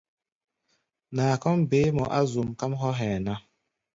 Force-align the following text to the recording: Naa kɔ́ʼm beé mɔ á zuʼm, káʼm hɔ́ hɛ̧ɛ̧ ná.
Naa 1.15 1.35
kɔ́ʼm 1.41 1.59
beé 1.69 1.87
mɔ 1.97 2.03
á 2.17 2.19
zuʼm, 2.31 2.49
káʼm 2.59 2.73
hɔ́ 2.81 2.91
hɛ̧ɛ̧ 2.99 3.19
ná. 3.25 3.33